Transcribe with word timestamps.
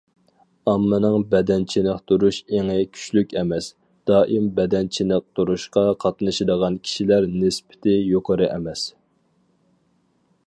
ئاممىنىڭ 0.71 1.15
بەدەن 1.33 1.65
چېنىقتۇرۇش 1.73 2.37
ئېڭى 2.55 2.77
كۈچلۈك 2.95 3.35
ئەمەس، 3.41 3.67
دائىم 4.11 4.47
بەدەن 4.61 4.89
چېنىقتۇرۇشقا 4.97 5.83
قاتنىشىدىغان 6.05 6.79
كىشىلەر 6.87 7.29
نىسبىتى 7.35 7.95
يۇقىرى 8.07 8.49
ئەمەس. 8.55 8.87